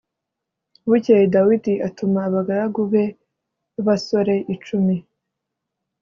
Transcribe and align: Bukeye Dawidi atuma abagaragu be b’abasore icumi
Bukeye 0.89 1.25
Dawidi 1.33 1.73
atuma 1.87 2.19
abagaragu 2.27 2.81
be 2.91 3.05
b’abasore 3.73 4.35
icumi 4.55 4.97